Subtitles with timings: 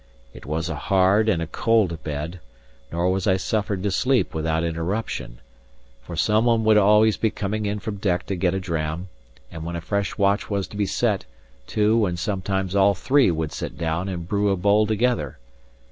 [0.33, 2.39] It was a hard and a cold bed;
[2.91, 5.37] nor was I suffered to sleep without interruption;
[6.01, 9.09] for some one would be always coming in from deck to get a dram,
[9.51, 11.25] and when a fresh watch was to be set,
[11.67, 15.37] two and sometimes all three would sit down and brew a bowl together.